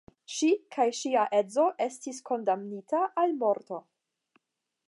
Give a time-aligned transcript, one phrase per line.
[0.35, 3.83] Ŝi kaj ŝia edzo estis kondamnita al morto.